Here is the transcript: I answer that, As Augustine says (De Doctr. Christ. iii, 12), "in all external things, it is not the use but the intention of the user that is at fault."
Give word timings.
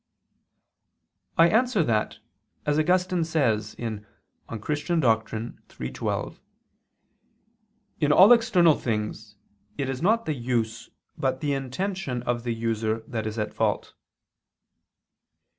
I 1.37 1.47
answer 1.47 1.83
that, 1.83 2.17
As 2.65 2.79
Augustine 2.79 3.23
says 3.23 3.75
(De 3.75 3.83
Doctr. 4.49 5.55
Christ. 5.69 5.79
iii, 5.79 5.91
12), 5.91 6.39
"in 7.99 8.11
all 8.11 8.33
external 8.33 8.73
things, 8.73 9.35
it 9.77 9.87
is 9.87 10.01
not 10.01 10.25
the 10.25 10.33
use 10.33 10.89
but 11.19 11.39
the 11.39 11.53
intention 11.53 12.23
of 12.23 12.41
the 12.41 12.55
user 12.55 13.01
that 13.01 13.27
is 13.27 13.37
at 13.37 13.53
fault." 13.53 13.93